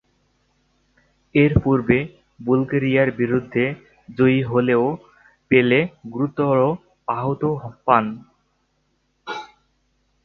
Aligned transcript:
এর 1.35 1.53
পূর্বে 1.63 1.97
বুলগেরিয়ার 2.39 3.09
বিরুদ্ধে 3.19 3.63
জয়ী 4.09 4.41
হলেও 4.43 4.83
পেলে 5.51 5.79
গুরুতর 6.13 6.57
আঘাত 7.07 7.43
পান। 7.85 8.05